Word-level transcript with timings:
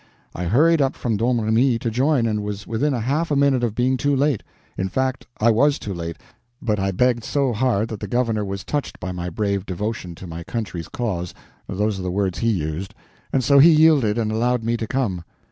I 0.33 0.45
hurried 0.45 0.81
up 0.81 0.95
from 0.95 1.15
Domremy 1.15 1.77
to 1.77 1.91
join, 1.91 2.25
and 2.25 2.41
was 2.41 2.65
within 2.65 2.91
a 2.95 3.01
half 3.01 3.29
a 3.29 3.35
minute 3.35 3.63
of 3.63 3.75
being 3.75 3.97
too 3.97 4.15
late. 4.15 4.41
In 4.75 4.89
fact, 4.89 5.27
I 5.39 5.51
was 5.51 5.77
too 5.77 5.93
late, 5.93 6.17
but 6.59 6.79
I 6.79 6.89
begged 6.89 7.23
so 7.23 7.53
hard 7.53 7.89
that 7.89 7.99
the 7.99 8.07
governor 8.07 8.43
was 8.43 8.63
touched 8.63 8.99
by 8.99 9.11
my 9.11 9.29
brave 9.29 9.63
devotion 9.63 10.15
to 10.15 10.25
my 10.25 10.43
country's 10.43 10.87
cause—those 10.89 11.99
are 11.99 12.01
the 12.01 12.09
words 12.09 12.39
he 12.39 12.49
used—and 12.49 13.43
so 13.43 13.59
he 13.59 13.69
yielded, 13.69 14.17
and 14.17 14.31
allowed 14.31 14.63
me 14.63 14.75
to 14.75 14.87
come." 14.87 15.23